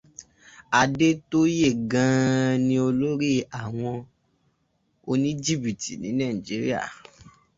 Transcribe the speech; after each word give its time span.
Adétóyè 0.81 1.69
gan-an 1.91 2.53
ni 2.65 2.75
olóri 2.87 3.31
àwọn 3.61 3.95
o 5.09 5.11
ní 5.21 5.29
jìbìtì 5.43 5.91
ní 6.01 6.09
Nàìjíríà. 6.19 6.81